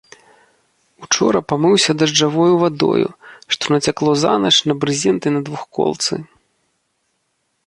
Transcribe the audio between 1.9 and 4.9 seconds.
дажджавою вадою, што нацякло занач на